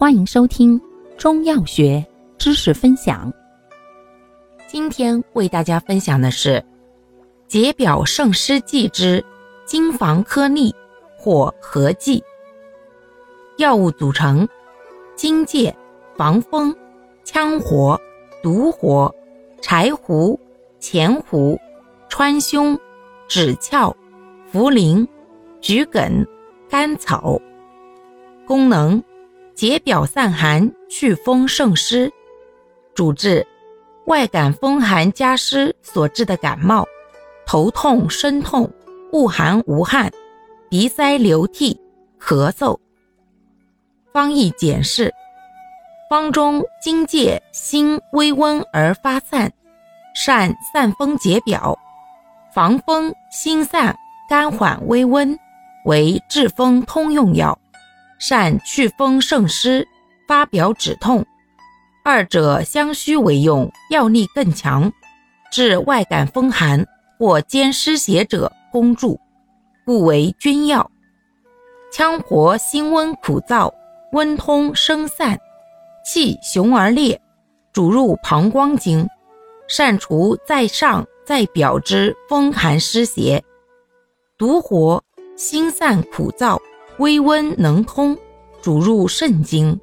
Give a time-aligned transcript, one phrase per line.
[0.00, 0.80] 欢迎收听
[1.16, 2.06] 中药学
[2.38, 3.32] 知识分享。
[4.68, 6.64] 今天为大家分享的是
[7.48, 9.24] 解表胜湿剂之
[9.66, 10.72] 金防颗粒
[11.16, 12.22] 或合剂。
[13.56, 14.46] 药物组成：
[15.16, 15.74] 荆芥、
[16.16, 16.72] 防风、
[17.24, 18.00] 羌活、
[18.40, 19.12] 独活、
[19.60, 20.38] 柴胡、
[20.78, 21.58] 前胡、
[22.08, 22.78] 川芎、
[23.28, 23.96] 枳壳、
[24.52, 25.04] 茯苓、
[25.60, 26.24] 桔梗、
[26.70, 27.36] 甘草。
[28.46, 29.02] 功能。
[29.58, 32.08] 解表散寒，祛风胜湿。
[32.94, 33.44] 主治
[34.06, 36.86] 外感风寒加湿所致的感冒、
[37.44, 38.72] 头痛、身痛、
[39.10, 40.12] 恶寒无汗、
[40.70, 41.76] 鼻塞流涕、
[42.20, 42.78] 咳嗽。
[44.12, 45.12] 方义简释：
[46.08, 49.52] 方中荆芥辛微温而发散，
[50.14, 51.76] 善散风解表，
[52.54, 53.96] 防风辛散，
[54.30, 55.36] 甘缓微温，
[55.84, 57.58] 为治风通用药。
[58.18, 59.86] 善祛风胜湿、
[60.26, 61.24] 发表止痛，
[62.04, 64.92] 二者相须为用，药力更强，
[65.52, 66.84] 治外感风寒
[67.18, 69.20] 或兼湿邪者攻助，
[69.86, 70.90] 故为君药。
[71.92, 73.72] 羌活辛温苦燥，
[74.12, 75.38] 温通生散，
[76.04, 77.20] 气雄而烈，
[77.72, 79.08] 主入膀胱经，
[79.68, 83.42] 善除在上在表之风寒湿邪。
[84.36, 85.02] 独活
[85.36, 86.58] 辛散苦燥。
[86.98, 88.16] 微温能通，
[88.60, 89.78] 主入肾经，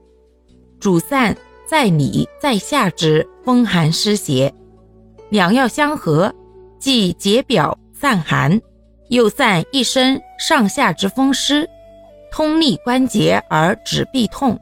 [0.80, 1.36] 主散
[1.66, 4.54] 在里在下之风寒湿邪。
[5.30, 6.34] 两药相合，
[6.78, 8.62] 既解表散寒，
[9.10, 11.70] 又散一身上下之风湿，
[12.32, 14.60] 通利关节而止痹痛。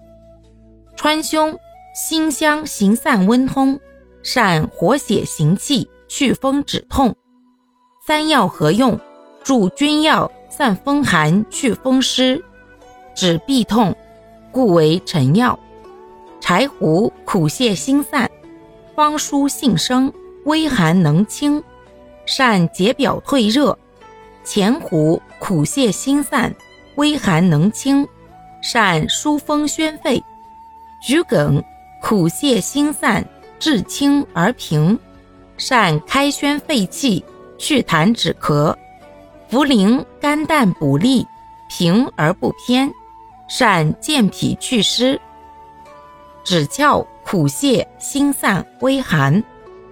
[0.96, 1.58] 川芎
[1.96, 3.80] 辛香行散温通，
[4.22, 7.16] 善活血行气，祛风止痛。
[8.06, 9.00] 三药合用，
[9.44, 10.32] 助君药。
[10.56, 12.40] 散风寒，祛风湿，
[13.16, 13.96] 止痹痛，
[14.52, 15.58] 故为臣药。
[16.40, 18.30] 柴胡苦泻心散，
[18.96, 20.14] 方疏性生，
[20.46, 21.64] 微寒能清，
[22.28, 23.76] 善解表退热。
[24.44, 26.54] 前胡苦泻心散，
[26.98, 28.08] 微寒能清，
[28.62, 30.24] 善疏风宣肺。
[31.02, 31.64] 桔梗
[32.00, 33.26] 苦泻心散，
[33.58, 35.00] 治清而平，
[35.58, 37.26] 善开宣肺气，
[37.58, 38.76] 祛痰止咳。
[39.54, 41.28] 茯苓甘淡补利，
[41.70, 42.92] 平而不偏，
[43.48, 45.22] 善健脾祛湿。
[46.44, 49.44] 枳壳苦泻心散微寒，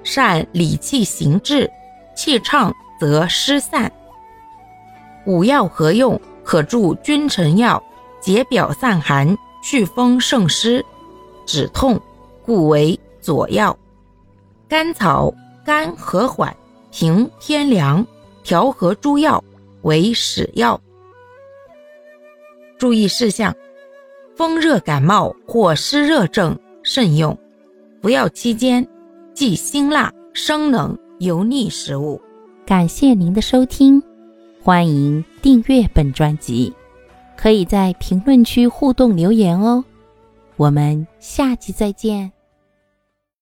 [0.04, 1.70] 善理气行滞，
[2.16, 3.92] 气畅则湿散。
[5.28, 7.84] 五药合用，可助君臣药，
[8.20, 10.84] 解表散寒，祛风胜湿，
[11.46, 12.02] 止痛，
[12.44, 13.78] 故为佐药。
[14.68, 15.32] 甘草
[15.64, 16.52] 甘和缓，
[16.90, 18.04] 平偏凉，
[18.44, 19.40] 调和诸药。
[19.84, 20.80] 为使药。
[22.78, 23.56] 注意事项：
[24.36, 27.38] 风热感冒或湿热症慎用。
[28.02, 28.88] 服药期间
[29.34, 32.20] 忌辛辣、生冷、油腻食物。
[32.66, 34.02] 感谢您的收听，
[34.64, 36.74] 欢迎订阅本专辑，
[37.38, 39.84] 可以在评论区互动留言哦。
[40.58, 42.32] 我们下期再见。